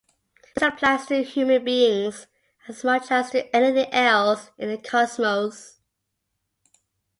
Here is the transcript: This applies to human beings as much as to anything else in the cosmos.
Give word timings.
This 0.55 0.63
applies 0.63 1.05
to 1.09 1.21
human 1.21 1.63
beings 1.63 2.25
as 2.67 2.83
much 2.83 3.11
as 3.11 3.29
to 3.29 3.55
anything 3.55 3.93
else 3.93 4.49
in 4.57 4.69
the 4.71 4.77
cosmos. 4.79 5.77